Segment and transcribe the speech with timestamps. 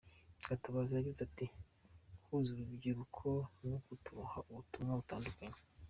[0.49, 1.45] Gatabazi yagize ati
[2.21, 5.57] "Guhuza urubyiruko nk’uku, turuha ubutumwa butandukanye.